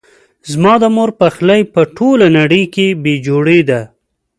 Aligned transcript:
زما 0.51 0.73
د 0.83 0.83
مور 0.95 1.09
پخلی 1.21 1.61
په 1.73 1.81
ټوله 1.95 2.25
نړۍ 2.37 2.63
کې 2.73 2.87
بي 3.03 3.15
جوړي 3.27 3.59
ده 3.69 3.81